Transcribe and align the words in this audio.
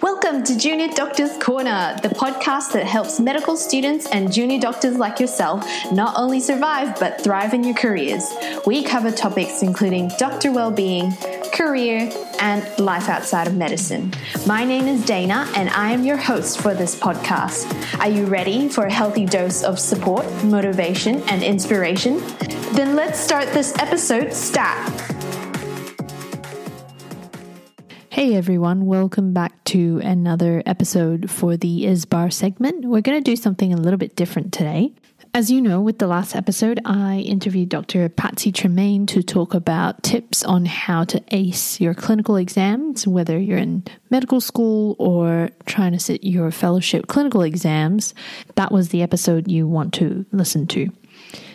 Welcome 0.00 0.42
to 0.44 0.58
Junior 0.58 0.88
Doctors 0.88 1.36
Corner, 1.38 1.96
the 2.02 2.08
podcast 2.08 2.72
that 2.72 2.84
helps 2.84 3.20
medical 3.20 3.56
students 3.56 4.06
and 4.10 4.32
junior 4.32 4.58
doctors 4.60 4.96
like 4.96 5.20
yourself 5.20 5.64
not 5.92 6.14
only 6.16 6.40
survive 6.40 6.98
but 6.98 7.20
thrive 7.20 7.54
in 7.54 7.62
your 7.62 7.74
careers. 7.74 8.28
We 8.66 8.82
cover 8.82 9.12
topics 9.12 9.62
including 9.62 10.10
doctor 10.18 10.52
well-being, 10.52 11.12
career, 11.52 12.10
and 12.40 12.78
life 12.78 13.08
outside 13.08 13.46
of 13.46 13.54
medicine. 13.54 14.12
My 14.46 14.64
name 14.64 14.86
is 14.86 15.04
Dana, 15.04 15.48
and 15.54 15.68
I 15.70 15.92
am 15.92 16.04
your 16.04 16.16
host 16.16 16.60
for 16.60 16.74
this 16.74 16.98
podcast. 16.98 18.00
Are 18.00 18.10
you 18.10 18.26
ready 18.26 18.68
for 18.68 18.84
a 18.84 18.92
healthy 18.92 19.26
dose 19.26 19.62
of 19.62 19.78
support, 19.78 20.26
motivation, 20.44 21.22
and 21.28 21.42
inspiration? 21.42 22.20
Then 22.72 22.96
let's 22.96 23.18
start 23.18 23.48
this 23.52 23.76
episode 23.78 24.32
stat. 24.32 24.92
Hey 28.10 28.34
everyone, 28.34 28.86
welcome 28.86 29.32
back 29.32 29.62
to 29.64 30.00
another 30.02 30.62
episode 30.66 31.30
for 31.30 31.56
the 31.56 31.84
ISBAR 31.84 32.32
segment. 32.32 32.84
We're 32.84 33.02
going 33.02 33.22
to 33.22 33.30
do 33.30 33.36
something 33.36 33.72
a 33.72 33.76
little 33.76 33.98
bit 33.98 34.16
different 34.16 34.52
today. 34.52 34.92
As 35.32 35.50
you 35.50 35.60
know, 35.60 35.82
with 35.82 35.98
the 35.98 36.06
last 36.06 36.34
episode, 36.34 36.80
I 36.86 37.18
interviewed 37.18 37.68
Dr. 37.68 38.08
Patsy 38.08 38.50
Tremaine 38.50 39.04
to 39.08 39.22
talk 39.22 39.52
about 39.52 40.02
tips 40.02 40.42
on 40.42 40.64
how 40.64 41.04
to 41.04 41.22
ace 41.30 41.78
your 41.78 41.92
clinical 41.92 42.36
exams, 42.36 43.06
whether 43.06 43.38
you're 43.38 43.58
in 43.58 43.84
medical 44.08 44.40
school 44.40 44.96
or 44.98 45.50
trying 45.66 45.92
to 45.92 45.98
sit 45.98 46.24
your 46.24 46.50
fellowship 46.50 47.06
clinical 47.06 47.42
exams. 47.42 48.14
That 48.54 48.72
was 48.72 48.88
the 48.88 49.02
episode 49.02 49.50
you 49.50 49.68
want 49.68 49.92
to 49.94 50.24
listen 50.32 50.66
to. 50.68 50.90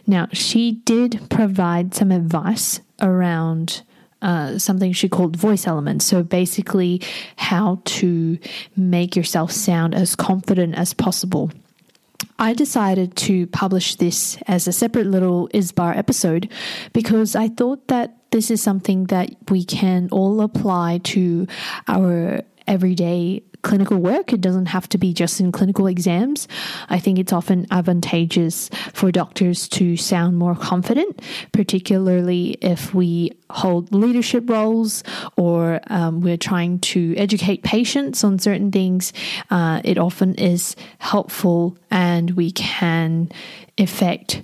Now, 0.07 0.27
she 0.33 0.73
did 0.73 1.29
provide 1.29 1.93
some 1.93 2.11
advice 2.11 2.81
around 3.01 3.83
uh, 4.21 4.59
something 4.59 4.93
she 4.93 5.09
called 5.09 5.35
voice 5.35 5.65
elements. 5.65 6.05
So 6.05 6.23
basically, 6.23 7.01
how 7.37 7.81
to 7.85 8.37
make 8.75 9.15
yourself 9.15 9.51
sound 9.51 9.95
as 9.95 10.15
confident 10.15 10.75
as 10.75 10.93
possible. 10.93 11.51
I 12.37 12.53
decided 12.53 13.15
to 13.17 13.47
publish 13.47 13.95
this 13.95 14.37
as 14.47 14.67
a 14.67 14.71
separate 14.71 15.07
little 15.07 15.47
ISBAR 15.53 15.95
episode 15.95 16.51
because 16.93 17.35
I 17.35 17.49
thought 17.49 17.87
that 17.87 18.17
this 18.31 18.49
is 18.49 18.61
something 18.61 19.05
that 19.05 19.29
we 19.49 19.63
can 19.63 20.09
all 20.11 20.41
apply 20.41 20.99
to 21.03 21.47
our 21.87 22.41
everyday 22.67 23.43
clinical 23.61 23.97
work. 23.97 24.33
It 24.33 24.41
doesn't 24.41 24.67
have 24.67 24.87
to 24.89 24.97
be 24.97 25.13
just 25.13 25.39
in 25.39 25.51
clinical 25.51 25.87
exams. 25.87 26.47
I 26.89 26.99
think 26.99 27.19
it's 27.19 27.33
often 27.33 27.67
advantageous 27.71 28.69
for 28.93 29.11
doctors 29.11 29.67
to 29.69 29.97
sound 29.97 30.37
more 30.37 30.55
confident, 30.55 31.21
particularly 31.51 32.57
if 32.61 32.93
we 32.93 33.31
hold 33.49 33.93
leadership 33.93 34.49
roles 34.49 35.03
or 35.37 35.79
um, 35.87 36.21
we're 36.21 36.37
trying 36.37 36.79
to 36.79 37.15
educate 37.17 37.63
patients 37.63 38.23
on 38.23 38.39
certain 38.39 38.71
things. 38.71 39.13
Uh, 39.49 39.81
it 39.83 39.97
often 39.97 40.35
is 40.35 40.75
helpful 40.99 41.77
and 41.89 42.31
we 42.31 42.51
can 42.51 43.29
effect 43.77 44.43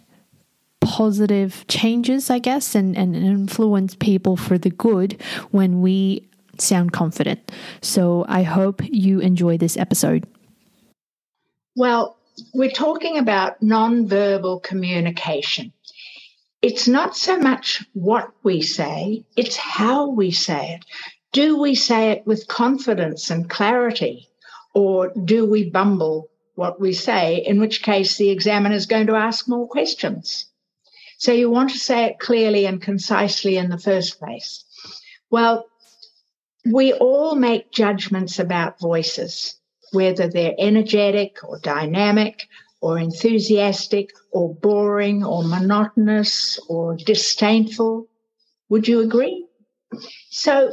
positive 0.79 1.65
changes, 1.67 2.29
I 2.29 2.39
guess, 2.39 2.75
and, 2.75 2.95
and 2.95 3.15
influence 3.15 3.95
people 3.95 4.37
for 4.37 4.57
the 4.57 4.69
good 4.69 5.21
when 5.51 5.81
we 5.81 6.26
sound 6.61 6.91
confident. 6.91 7.51
So 7.81 8.25
I 8.27 8.43
hope 8.43 8.81
you 8.83 9.19
enjoy 9.19 9.57
this 9.57 9.77
episode. 9.77 10.27
Well, 11.75 12.17
we're 12.53 12.71
talking 12.71 13.17
about 13.17 13.61
nonverbal 13.61 14.63
communication. 14.63 15.73
It's 16.61 16.87
not 16.87 17.15
so 17.15 17.37
much 17.37 17.85
what 17.93 18.31
we 18.43 18.61
say, 18.61 19.23
it's 19.35 19.55
how 19.55 20.09
we 20.09 20.31
say 20.31 20.73
it. 20.73 20.85
Do 21.31 21.59
we 21.59 21.75
say 21.75 22.11
it 22.11 22.25
with 22.25 22.47
confidence 22.47 23.29
and 23.29 23.49
clarity, 23.49 24.27
or 24.73 25.11
do 25.23 25.45
we 25.45 25.69
bumble 25.69 26.29
what 26.55 26.79
we 26.79 26.93
say, 26.93 27.37
in 27.37 27.59
which 27.59 27.83
case 27.83 28.17
the 28.17 28.31
examiner 28.31 28.75
is 28.75 28.87
going 28.87 29.07
to 29.07 29.15
ask 29.15 29.47
more 29.47 29.67
questions? 29.67 30.47
So 31.19 31.31
you 31.31 31.49
want 31.49 31.71
to 31.71 31.77
say 31.77 32.05
it 32.05 32.19
clearly 32.19 32.65
and 32.65 32.81
concisely 32.81 33.57
in 33.57 33.69
the 33.69 33.77
first 33.77 34.19
place. 34.19 34.63
Well, 35.29 35.67
we 36.71 36.93
all 36.93 37.35
make 37.35 37.71
judgments 37.71 38.39
about 38.39 38.79
voices, 38.79 39.59
whether 39.91 40.27
they're 40.27 40.55
energetic 40.57 41.37
or 41.43 41.59
dynamic 41.59 42.47
or 42.81 42.99
enthusiastic 42.99 44.11
or 44.31 44.53
boring 44.53 45.23
or 45.23 45.43
monotonous 45.43 46.59
or 46.69 46.95
disdainful. 46.95 48.07
Would 48.69 48.87
you 48.87 49.01
agree? 49.01 49.45
So 50.29 50.71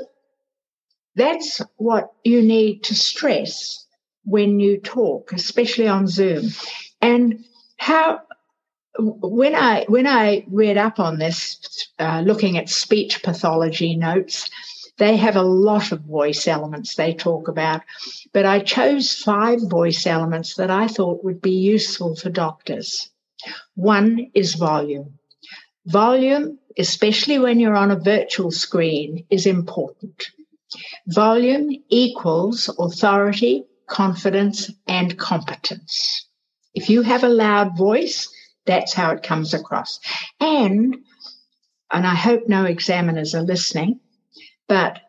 that's 1.15 1.63
what 1.77 2.13
you 2.25 2.43
need 2.43 2.85
to 2.85 2.95
stress 2.95 3.87
when 4.25 4.59
you 4.59 4.81
talk, 4.81 5.33
especially 5.33 5.87
on 5.87 6.07
Zoom. 6.09 6.49
And 7.01 7.45
how 7.77 8.21
when 8.99 9.55
I 9.55 9.85
when 9.89 10.07
I 10.07 10.45
read 10.49 10.79
up 10.79 10.99
on 10.99 11.19
this, 11.19 11.89
uh, 11.99 12.23
looking 12.25 12.57
at 12.57 12.69
speech 12.69 13.23
pathology 13.23 13.97
notes, 13.97 14.49
they 14.99 15.17
have 15.17 15.37
a 15.37 15.43
lot 15.43 15.93
of 15.93 16.01
voice 16.03 16.47
elements 16.47 16.95
they 16.95 17.15
talk 17.15 17.49
about, 17.49 17.83
but 18.33 18.47
I 18.47 18.61
chose 18.61 19.15
five 19.15 19.61
voice 19.63 20.07
elements 20.07 20.55
that 20.55 20.71
I 20.71 20.87
thought 20.87 21.25
would 21.25 21.43
be 21.43 21.57
useful 21.57 22.15
for 22.17 22.31
doctors. 22.31 23.11
One 23.75 24.31
is 24.35 24.55
volume. 24.55 25.19
Volume, 25.87 26.59
especially 26.79 27.39
when 27.39 27.61
you're 27.61 27.77
on 27.77 27.91
a 27.91 27.99
virtual 27.99 28.51
screen, 28.51 29.27
is 29.31 29.47
important. 29.47 30.31
Volume 31.09 31.71
equals 31.89 32.71
authority, 32.79 33.65
confidence, 33.87 34.71
and 34.89 35.19
competence. 35.19 36.27
If 36.75 36.89
you 36.89 37.03
have 37.03 37.23
a 37.23 37.29
loud 37.29 37.77
voice, 37.77 38.29
that's 38.65 38.93
how 38.93 39.11
it 39.11 39.23
comes 39.23 39.55
across. 39.55 40.01
And, 40.41 40.97
and 41.93 42.07
I 42.07 42.15
hope 42.15 42.49
no 42.49 42.65
examiners 42.65 43.35
are 43.35 43.43
listening, 43.43 44.01
but 44.69 45.01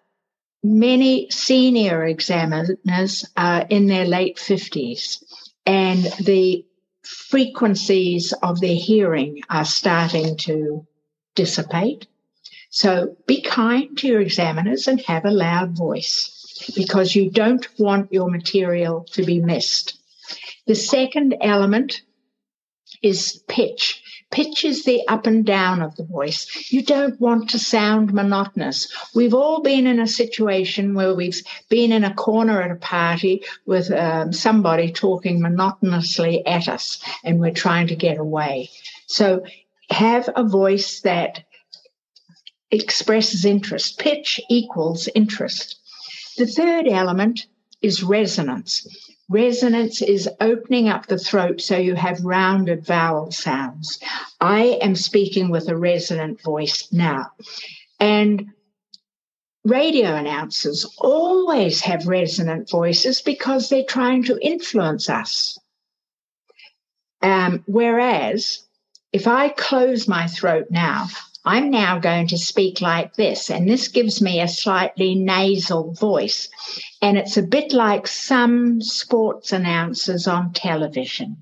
many 0.63 1.29
senior 1.29 2.05
examiners 2.05 3.25
are 3.37 3.65
in 3.69 3.87
their 3.87 4.05
late 4.05 4.37
50s 4.37 5.23
and 5.65 6.03
the 6.21 6.65
frequencies 7.03 8.33
of 8.41 8.59
their 8.59 8.75
hearing 8.75 9.41
are 9.49 9.65
starting 9.65 10.37
to 10.37 10.85
dissipate. 11.35 12.07
So 12.69 13.15
be 13.27 13.41
kind 13.41 13.97
to 13.99 14.07
your 14.07 14.21
examiners 14.21 14.87
and 14.87 14.99
have 15.01 15.25
a 15.25 15.31
loud 15.31 15.77
voice 15.77 16.73
because 16.75 17.15
you 17.15 17.29
don't 17.29 17.67
want 17.79 18.11
your 18.11 18.29
material 18.29 19.05
to 19.11 19.23
be 19.23 19.39
missed. 19.39 19.99
The 20.65 20.75
second 20.75 21.35
element 21.41 22.01
is 23.05 23.43
pitch. 23.47 24.01
Pitch 24.31 24.65
is 24.65 24.83
the 24.83 25.07
up 25.07 25.27
and 25.27 25.45
down 25.45 25.81
of 25.83 25.95
the 25.95 26.03
voice. 26.03 26.71
You 26.71 26.81
don't 26.81 27.21
want 27.21 27.51
to 27.51 27.59
sound 27.59 28.11
monotonous. 28.11 28.91
We've 29.13 29.35
all 29.35 29.61
been 29.61 29.85
in 29.85 29.99
a 29.99 30.07
situation 30.07 30.95
where 30.95 31.13
we've 31.13 31.39
been 31.69 31.91
in 31.91 32.03
a 32.03 32.13
corner 32.13 32.61
at 32.61 32.71
a 32.71 32.75
party 32.75 33.43
with 33.67 33.91
um, 33.91 34.33
somebody 34.33 34.91
talking 34.91 35.39
monotonously 35.39 36.45
at 36.47 36.67
us 36.67 36.99
and 37.23 37.39
we're 37.39 37.53
trying 37.53 37.87
to 37.87 37.95
get 37.95 38.17
away. 38.17 38.71
So 39.05 39.43
have 39.91 40.27
a 40.35 40.43
voice 40.43 41.01
that 41.01 41.43
expresses 42.71 43.45
interest. 43.45 43.99
Pitch 43.99 44.41
equals 44.49 45.07
interest. 45.13 45.79
The 46.37 46.47
third 46.47 46.87
element 46.87 47.45
is 47.83 48.03
resonance. 48.03 48.87
Resonance 49.27 50.01
is 50.01 50.29
opening 50.39 50.87
up 50.87 51.07
the 51.07 51.17
throat 51.17 51.59
so 51.59 51.77
you 51.77 51.95
have 51.95 52.23
rounded 52.23 52.85
vowel 52.85 53.31
sounds. 53.31 53.99
I 54.39 54.77
am 54.81 54.95
speaking 54.95 55.49
with 55.49 55.67
a 55.67 55.75
resonant 55.75 56.41
voice 56.43 56.87
now. 56.91 57.31
And 57.99 58.51
radio 59.63 60.13
announcers 60.13 60.85
always 60.99 61.81
have 61.81 62.07
resonant 62.07 62.69
voices 62.69 63.21
because 63.21 63.67
they're 63.67 63.83
trying 63.83 64.23
to 64.25 64.37
influence 64.41 65.09
us. 65.09 65.57
Um, 67.23 67.63
whereas 67.65 68.63
if 69.11 69.27
I 69.27 69.49
close 69.49 70.07
my 70.07 70.27
throat 70.27 70.67
now, 70.69 71.07
I'm 71.45 71.69
now 71.69 71.99
going 71.99 72.27
to 72.29 72.37
speak 72.37 72.81
like 72.81 73.15
this, 73.15 73.51
and 73.51 73.69
this 73.69 73.87
gives 73.87 74.21
me 74.21 74.41
a 74.41 74.47
slightly 74.47 75.13
nasal 75.13 75.93
voice. 75.93 76.49
And 77.01 77.17
it's 77.17 77.37
a 77.37 77.43
bit 77.43 77.71
like 77.71 78.07
some 78.07 78.81
sports 78.81 79.51
announcers 79.53 80.27
on 80.27 80.53
television. 80.53 81.37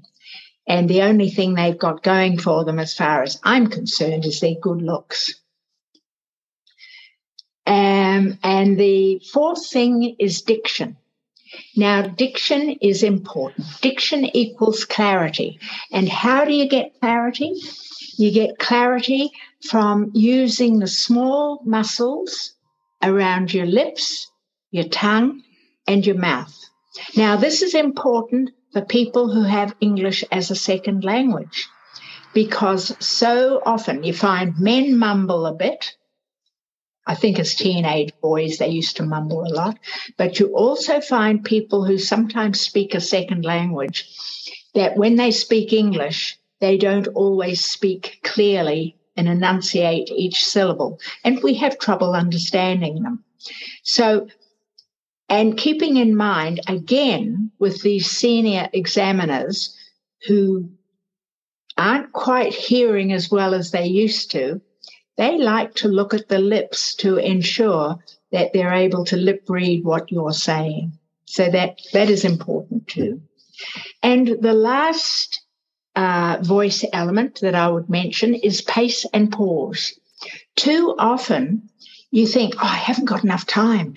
And 0.67 0.89
the 0.89 1.03
only 1.03 1.29
thing 1.29 1.53
they've 1.53 1.77
got 1.77 2.03
going 2.03 2.37
for 2.37 2.65
them, 2.65 2.79
as 2.79 2.93
far 2.93 3.23
as 3.23 3.39
I'm 3.43 3.67
concerned, 3.67 4.25
is 4.25 4.39
their 4.39 4.55
good 4.61 4.81
looks. 4.81 5.33
Um, 7.65 8.37
and 8.43 8.77
the 8.77 9.21
fourth 9.31 9.69
thing 9.69 10.15
is 10.19 10.41
diction. 10.41 10.97
Now, 11.75 12.01
diction 12.01 12.77
is 12.81 13.03
important. 13.03 13.67
Diction 13.81 14.25
equals 14.35 14.85
clarity. 14.85 15.59
And 15.91 16.07
how 16.07 16.45
do 16.45 16.53
you 16.53 16.67
get 16.67 16.99
clarity? 16.99 17.53
You 18.17 18.31
get 18.31 18.59
clarity 18.59 19.31
from 19.69 20.11
using 20.13 20.79
the 20.79 20.87
small 20.87 21.61
muscles 21.65 22.53
around 23.01 23.53
your 23.53 23.65
lips, 23.65 24.29
your 24.71 24.87
tongue, 24.87 25.41
and 25.87 26.05
your 26.05 26.17
mouth. 26.17 26.53
Now, 27.15 27.37
this 27.37 27.61
is 27.61 27.73
important 27.73 28.51
for 28.71 28.81
people 28.81 29.31
who 29.31 29.43
have 29.43 29.75
English 29.81 30.23
as 30.31 30.51
a 30.51 30.55
second 30.55 31.03
language 31.03 31.67
because 32.33 32.95
so 32.99 33.61
often 33.65 34.03
you 34.03 34.13
find 34.13 34.59
men 34.59 34.97
mumble 34.97 35.45
a 35.45 35.53
bit. 35.53 35.95
I 37.05 37.15
think 37.15 37.39
as 37.39 37.55
teenage 37.55 38.13
boys, 38.21 38.57
they 38.57 38.69
used 38.69 38.97
to 38.97 39.03
mumble 39.03 39.43
a 39.43 39.53
lot, 39.53 39.77
but 40.17 40.39
you 40.39 40.55
also 40.55 41.01
find 41.01 41.43
people 41.43 41.83
who 41.83 41.97
sometimes 41.97 42.61
speak 42.61 42.95
a 42.95 43.01
second 43.01 43.43
language 43.43 44.09
that 44.73 44.95
when 44.97 45.15
they 45.15 45.31
speak 45.31 45.73
English, 45.73 46.37
they 46.59 46.77
don't 46.77 47.07
always 47.07 47.63
speak 47.63 48.19
clearly 48.23 48.95
and 49.17 49.27
enunciate 49.27 50.09
each 50.09 50.43
syllable, 50.43 50.99
and 51.23 51.43
we 51.43 51.55
have 51.55 51.77
trouble 51.77 52.13
understanding 52.13 53.03
them. 53.03 53.23
So 53.83 54.27
and 55.29 55.57
keeping 55.57 55.97
in 55.97 56.15
mind, 56.15 56.61
again, 56.67 57.51
with 57.59 57.81
these 57.81 58.09
senior 58.09 58.69
examiners 58.71 59.75
who 60.27 60.69
aren't 61.77 62.11
quite 62.13 62.53
hearing 62.53 63.11
as 63.11 63.31
well 63.31 63.53
as 63.53 63.71
they 63.71 63.85
used 63.85 64.31
to, 64.31 64.61
they 65.17 65.37
like 65.37 65.75
to 65.75 65.87
look 65.87 66.13
at 66.13 66.27
the 66.27 66.39
lips 66.39 66.95
to 66.95 67.17
ensure 67.17 67.97
that 68.31 68.51
they're 68.53 68.73
able 68.73 69.05
to 69.05 69.17
lip 69.17 69.43
read 69.47 69.83
what 69.83 70.11
you're 70.11 70.33
saying. 70.33 70.97
So 71.25 71.49
that, 71.49 71.79
that 71.93 72.09
is 72.09 72.25
important 72.25 72.87
too. 72.87 73.21
And 74.01 74.27
the 74.27 74.53
last 74.53 75.41
uh, 75.95 76.37
voice 76.41 76.83
element 76.91 77.39
that 77.41 77.55
I 77.55 77.69
would 77.69 77.89
mention 77.89 78.33
is 78.33 78.61
pace 78.61 79.05
and 79.13 79.31
pause. 79.31 79.93
Too 80.55 80.95
often, 80.97 81.69
you 82.11 82.27
think, 82.27 82.55
oh, 82.55 82.59
I 82.63 82.75
haven't 82.75 83.05
got 83.05 83.23
enough 83.23 83.45
time. 83.45 83.95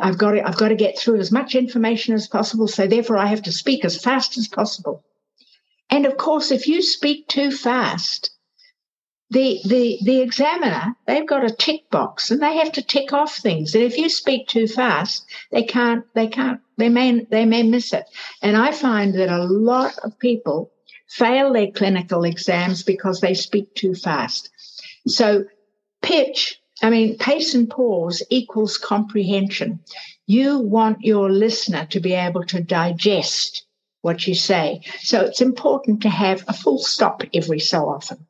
I've 0.00 0.18
got 0.18 0.32
to, 0.32 0.46
I've 0.46 0.58
got 0.58 0.68
to 0.68 0.74
get 0.74 0.98
through 0.98 1.20
as 1.20 1.32
much 1.32 1.54
information 1.54 2.14
as 2.14 2.28
possible. 2.28 2.68
So 2.68 2.86
therefore 2.86 3.16
I 3.16 3.26
have 3.26 3.42
to 3.44 3.52
speak 3.52 3.84
as 3.84 4.00
fast 4.00 4.36
as 4.36 4.48
possible. 4.48 5.04
And 5.90 6.04
of 6.04 6.18
course, 6.18 6.50
if 6.50 6.68
you 6.68 6.82
speak 6.82 7.28
too 7.28 7.50
fast, 7.50 8.30
the, 9.30 9.60
the, 9.64 9.98
the 10.02 10.20
examiner, 10.20 10.96
they've 11.06 11.26
got 11.26 11.44
a 11.44 11.54
tick 11.54 11.90
box 11.90 12.30
and 12.30 12.42
they 12.42 12.56
have 12.56 12.72
to 12.72 12.82
tick 12.82 13.12
off 13.12 13.36
things. 13.36 13.74
And 13.74 13.84
if 13.84 13.98
you 13.98 14.08
speak 14.08 14.48
too 14.48 14.66
fast, 14.66 15.26
they 15.50 15.62
can't, 15.62 16.04
they 16.14 16.28
can't, 16.28 16.60
they 16.76 16.88
may, 16.88 17.24
they 17.24 17.44
may 17.44 17.62
miss 17.62 17.92
it. 17.92 18.04
And 18.40 18.56
I 18.56 18.72
find 18.72 19.14
that 19.14 19.28
a 19.28 19.44
lot 19.44 19.98
of 19.98 20.18
people 20.18 20.72
fail 21.08 21.52
their 21.52 21.70
clinical 21.70 22.24
exams 22.24 22.82
because 22.82 23.20
they 23.20 23.34
speak 23.34 23.74
too 23.74 23.94
fast. 23.94 24.50
So 25.06 25.44
pitch 26.02 26.60
I 26.80 26.90
mean, 26.90 27.18
pace 27.18 27.54
and 27.54 27.68
pause 27.68 28.22
equals 28.30 28.78
comprehension. 28.78 29.80
You 30.26 30.60
want 30.60 31.00
your 31.00 31.30
listener 31.30 31.86
to 31.86 32.00
be 32.00 32.12
able 32.12 32.44
to 32.44 32.62
digest 32.62 33.66
what 34.02 34.26
you 34.26 34.34
say. 34.34 34.82
So 35.00 35.22
it's 35.22 35.40
important 35.40 36.02
to 36.02 36.08
have 36.08 36.44
a 36.46 36.52
full 36.52 36.78
stop 36.78 37.24
every 37.34 37.58
so 37.58 37.88
often. 37.88 38.27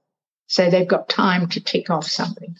So 0.48 0.68
they've 0.70 0.88
got 0.88 1.08
time 1.08 1.48
to 1.50 1.60
tick 1.60 1.90
off 1.90 2.06
something. 2.06 2.56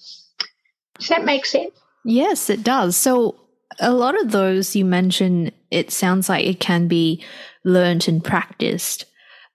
Does 0.98 1.08
that 1.08 1.24
make 1.24 1.46
sense? 1.46 1.74
Yes, 2.04 2.48
it 2.48 2.62
does. 2.62 2.96
So 2.96 3.40
a 3.80 3.92
lot 3.92 4.20
of 4.20 4.30
those 4.30 4.76
you 4.76 4.84
mentioned, 4.84 5.52
it 5.70 5.90
sounds 5.90 6.28
like 6.28 6.44
it 6.44 6.60
can 6.60 6.88
be 6.88 7.24
learned 7.64 8.06
and 8.08 8.22
practiced. 8.22 9.04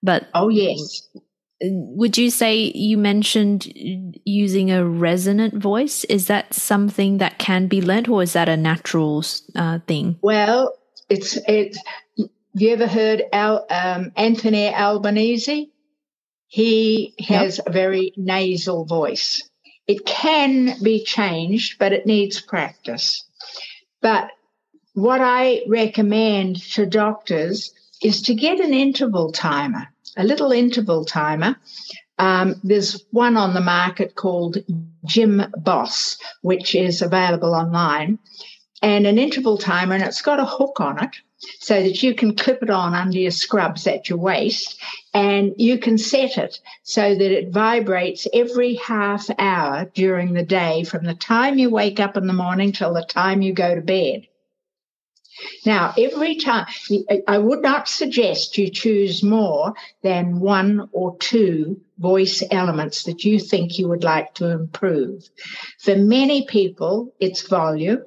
But 0.01 0.27
oh 0.33 0.49
yes, 0.49 1.07
would 1.61 2.17
you 2.17 2.29
say 2.29 2.71
you 2.75 2.97
mentioned 2.97 3.71
using 4.25 4.71
a 4.71 4.85
resonant 4.85 5.55
voice? 5.55 6.03
Is 6.05 6.27
that 6.27 6.53
something 6.53 7.19
that 7.19 7.39
can 7.39 7.67
be 7.67 7.81
learned, 7.81 8.09
or 8.09 8.21
is 8.23 8.33
that 8.33 8.49
a 8.49 8.57
natural 8.57 9.23
uh, 9.55 9.79
thing? 9.87 10.17
Well, 10.21 10.77
it's 11.09 11.37
it's. 11.47 11.79
You 12.55 12.69
ever 12.69 12.85
heard 12.85 13.23
Al, 13.33 13.65
um, 13.71 14.11
Anthony 14.15 14.71
Albanese? 14.71 15.72
He 16.53 17.15
has 17.19 17.57
yep. 17.57 17.67
a 17.67 17.71
very 17.71 18.13
nasal 18.15 18.85
voice. 18.85 19.41
It 19.87 20.05
can 20.05 20.75
be 20.83 21.03
changed, 21.03 21.79
but 21.79 21.93
it 21.93 22.05
needs 22.05 22.41
practice. 22.41 23.25
But 24.01 24.29
what 24.93 25.19
I 25.19 25.63
recommend 25.67 26.61
to 26.73 26.85
doctors 26.85 27.73
is 28.03 28.21
to 28.23 28.35
get 28.35 28.59
an 28.59 28.73
interval 28.73 29.31
timer 29.31 29.87
a 30.15 30.23
little 30.23 30.51
interval 30.51 31.05
timer. 31.05 31.55
Um, 32.19 32.61
there's 32.63 33.03
one 33.09 33.37
on 33.37 33.53
the 33.53 33.61
market 33.61 34.13
called 34.15 34.57
Jim 35.05 35.41
Boss, 35.57 36.17
which 36.41 36.75
is 36.75 37.01
available 37.01 37.55
online, 37.55 38.19
and 38.83 39.07
an 39.07 39.17
interval 39.17 39.57
timer, 39.57 39.95
and 39.95 40.03
it's 40.03 40.21
got 40.21 40.41
a 40.41 40.45
hook 40.45 40.81
on 40.81 41.01
it 41.01 41.15
so 41.59 41.81
that 41.81 42.03
you 42.03 42.13
can 42.13 42.35
clip 42.35 42.61
it 42.61 42.69
on 42.69 42.93
under 42.93 43.17
your 43.17 43.31
scrubs 43.31 43.87
at 43.87 44.09
your 44.09 44.17
waist 44.17 44.79
and 45.13 45.53
you 45.57 45.77
can 45.77 45.97
set 45.97 46.37
it 46.37 46.59
so 46.83 47.15
that 47.15 47.31
it 47.31 47.51
vibrates 47.51 48.27
every 48.33 48.75
half 48.75 49.29
hour 49.39 49.89
during 49.93 50.33
the 50.33 50.43
day 50.43 50.83
from 50.83 51.05
the 51.05 51.15
time 51.15 51.57
you 51.57 51.69
wake 51.69 51.99
up 51.99 52.17
in 52.17 52.27
the 52.27 52.33
morning 52.33 52.71
till 52.71 52.93
the 52.93 53.05
time 53.05 53.41
you 53.41 53.53
go 53.53 53.73
to 53.73 53.81
bed. 53.81 54.27
Now, 55.65 55.93
every 55.97 56.35
time, 56.35 56.67
I 57.27 57.37
would 57.37 57.61
not 57.61 57.87
suggest 57.87 58.57
you 58.57 58.69
choose 58.69 59.23
more 59.23 59.73
than 60.01 60.39
one 60.39 60.89
or 60.91 61.17
two 61.17 61.81
voice 61.97 62.43
elements 62.51 63.03
that 63.03 63.25
you 63.25 63.39
think 63.39 63.79
you 63.79 63.87
would 63.87 64.03
like 64.03 64.35
to 64.35 64.51
improve. 64.51 65.27
For 65.79 65.95
many 65.95 66.45
people, 66.45 67.13
it's 67.19 67.47
volume. 67.47 68.03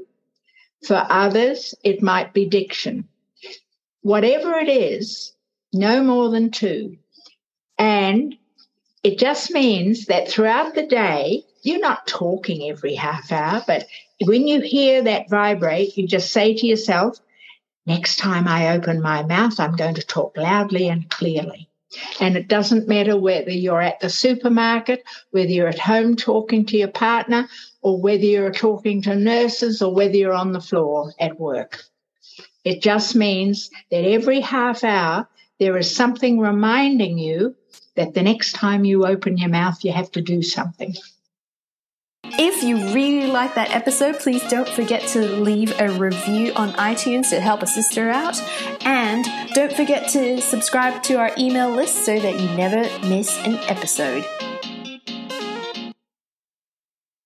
For 0.84 1.06
others, 1.08 1.74
it 1.82 2.02
might 2.02 2.32
be 2.32 2.46
diction. 2.46 3.08
Whatever 4.02 4.54
it 4.54 4.68
is, 4.68 5.32
no 5.72 6.02
more 6.02 6.30
than 6.30 6.50
two. 6.50 6.98
And 7.78 8.36
it 9.02 9.18
just 9.18 9.50
means 9.50 10.06
that 10.06 10.28
throughout 10.28 10.74
the 10.74 10.86
day, 10.86 11.44
you're 11.62 11.80
not 11.80 12.06
talking 12.06 12.70
every 12.70 12.94
half 12.94 13.32
hour, 13.32 13.62
but 13.66 13.86
when 14.24 14.46
you 14.46 14.60
hear 14.60 15.02
that 15.02 15.28
vibrate, 15.28 15.96
you 15.96 16.06
just 16.06 16.32
say 16.32 16.54
to 16.54 16.66
yourself, 16.66 17.18
next 17.86 18.16
time 18.16 18.48
I 18.48 18.76
open 18.76 19.02
my 19.02 19.22
mouth, 19.22 19.58
I'm 19.60 19.76
going 19.76 19.96
to 19.96 20.06
talk 20.06 20.36
loudly 20.36 20.88
and 20.88 21.08
clearly. 21.10 21.68
And 22.20 22.36
it 22.36 22.48
doesn't 22.48 22.88
matter 22.88 23.18
whether 23.18 23.50
you're 23.50 23.80
at 23.80 24.00
the 24.00 24.10
supermarket, 24.10 25.04
whether 25.30 25.50
you're 25.50 25.68
at 25.68 25.78
home 25.78 26.16
talking 26.16 26.66
to 26.66 26.76
your 26.76 26.88
partner, 26.88 27.48
or 27.82 28.00
whether 28.00 28.24
you're 28.24 28.52
talking 28.52 29.02
to 29.02 29.14
nurses, 29.14 29.80
or 29.80 29.94
whether 29.94 30.16
you're 30.16 30.32
on 30.32 30.52
the 30.52 30.60
floor 30.60 31.12
at 31.20 31.38
work. 31.38 31.84
It 32.64 32.82
just 32.82 33.14
means 33.14 33.70
that 33.90 34.04
every 34.04 34.40
half 34.40 34.82
hour, 34.82 35.28
there 35.60 35.76
is 35.76 35.94
something 35.94 36.40
reminding 36.40 37.18
you 37.18 37.54
that 37.94 38.14
the 38.14 38.22
next 38.22 38.52
time 38.54 38.84
you 38.84 39.06
open 39.06 39.38
your 39.38 39.48
mouth, 39.48 39.84
you 39.84 39.92
have 39.92 40.10
to 40.12 40.20
do 40.20 40.42
something. 40.42 40.94
If 42.38 42.62
you 42.62 42.76
really 42.92 43.26
like 43.26 43.54
that 43.54 43.74
episode, 43.74 44.18
please 44.18 44.42
don't 44.48 44.68
forget 44.68 45.06
to 45.08 45.20
leave 45.20 45.78
a 45.80 45.90
review 45.90 46.52
on 46.54 46.72
iTunes 46.72 47.30
to 47.30 47.40
help 47.40 47.62
a 47.62 47.66
sister 47.66 48.10
out. 48.10 48.40
And 48.82 49.24
don't 49.54 49.72
forget 49.72 50.08
to 50.10 50.40
subscribe 50.40 51.02
to 51.04 51.14
our 51.14 51.32
email 51.38 51.70
list 51.70 52.04
so 52.04 52.18
that 52.18 52.38
you 52.38 52.48
never 52.56 52.82
miss 53.08 53.38
an 53.44 53.56
episode. 53.68 54.24